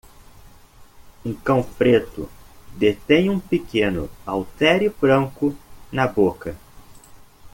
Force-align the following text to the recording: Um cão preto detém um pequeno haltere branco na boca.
Um 1.23 1.31
cão 1.35 1.61
preto 1.61 2.27
detém 2.75 3.29
um 3.29 3.39
pequeno 3.39 4.09
haltere 4.25 4.89
branco 4.89 5.55
na 5.91 6.07
boca. 6.07 6.57